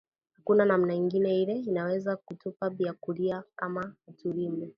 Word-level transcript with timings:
Akuna 0.39 0.65
namna 0.65 0.93
ingine 0.93 1.41
ile 1.41 1.53
inaweza 1.55 2.15
ku 2.15 2.33
tupa 2.33 2.69
byakuria 2.69 3.43
kama 3.55 3.95
atu 4.09 4.31
rime 4.31 4.69